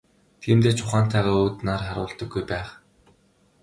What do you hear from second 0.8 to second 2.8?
ухаантайгаа өөд нар харуулдаггүй байх.